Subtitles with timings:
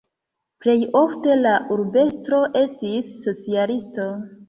[0.65, 4.13] Plej ofte la urbestro estis socialisto.